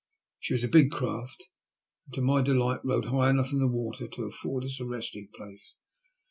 She 0.39 0.55
was 0.55 0.63
a 0.63 0.67
big 0.67 0.89
craft, 0.89 1.43
and, 2.07 2.13
to 2.15 2.21
my 2.21 2.41
delight, 2.41 2.79
rode 2.83 3.05
high 3.05 3.29
enough 3.29 3.49
out 3.49 3.53
of 3.53 3.59
the 3.59 3.67
water 3.67 4.07
to 4.07 4.23
afford 4.25 4.63
us 4.63 4.79
a 4.79 4.85
resting 4.87 5.29
place. 5.35 5.75